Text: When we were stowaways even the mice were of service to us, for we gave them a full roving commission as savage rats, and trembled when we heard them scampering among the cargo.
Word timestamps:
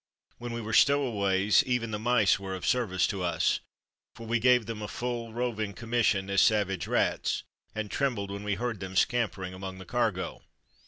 When 0.39 0.51
we 0.51 0.61
were 0.61 0.73
stowaways 0.73 1.63
even 1.67 1.91
the 1.91 1.99
mice 1.99 2.39
were 2.39 2.55
of 2.55 2.65
service 2.65 3.05
to 3.05 3.21
us, 3.21 3.59
for 4.15 4.25
we 4.25 4.39
gave 4.39 4.65
them 4.65 4.81
a 4.81 4.87
full 4.87 5.31
roving 5.31 5.73
commission 5.73 6.27
as 6.31 6.41
savage 6.41 6.87
rats, 6.87 7.43
and 7.75 7.91
trembled 7.91 8.31
when 8.31 8.43
we 8.43 8.55
heard 8.55 8.79
them 8.79 8.95
scampering 8.95 9.53
among 9.53 9.77
the 9.77 9.85
cargo. 9.85 10.41